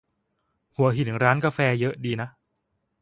[0.75, 2.29] หัวหินร้านกาแฟเยอะดีนะ